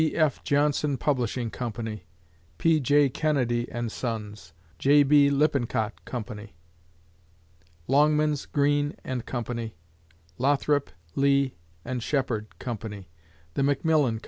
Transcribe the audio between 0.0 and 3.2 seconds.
B. F. Johnson Publishing Co.; P. J.